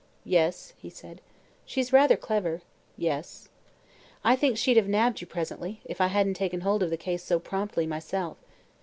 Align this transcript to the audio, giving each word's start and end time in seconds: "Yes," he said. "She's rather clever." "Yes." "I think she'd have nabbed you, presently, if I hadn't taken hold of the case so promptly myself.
"Yes," 0.25 0.73
he 0.79 0.89
said. 0.89 1.21
"She's 1.63 1.93
rather 1.93 2.17
clever." 2.17 2.63
"Yes." 2.97 3.49
"I 4.23 4.35
think 4.35 4.57
she'd 4.57 4.77
have 4.77 4.87
nabbed 4.87 5.21
you, 5.21 5.27
presently, 5.27 5.79
if 5.85 6.01
I 6.01 6.07
hadn't 6.07 6.33
taken 6.33 6.61
hold 6.61 6.81
of 6.81 6.89
the 6.89 6.97
case 6.97 7.21
so 7.21 7.37
promptly 7.37 7.85
myself. 7.85 8.37